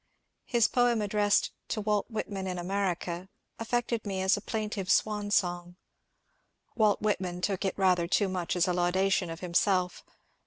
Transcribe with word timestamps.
His 0.45 0.67
poem 0.67 0.99
addressed 0.99 1.51
^^ 1.67 1.67
to 1.67 1.79
Walt 1.79 2.09
Whitman 2.09 2.47
in 2.47 2.57
America" 2.57 3.29
affected 3.59 4.03
me 4.03 4.19
as 4.23 4.35
a 4.35 4.41
plaintive 4.41 4.89
swan 4.89 5.29
song. 5.29 5.75
Walt 6.75 7.03
Whit 7.03 7.21
man 7.21 7.39
took 7.39 7.63
it 7.65 7.77
rather 7.77 8.07
too 8.07 8.27
much 8.27 8.55
as 8.55 8.67
a 8.67 8.73
laudation 8.73 9.29
of 9.29 9.41
himself. 9.41 10.03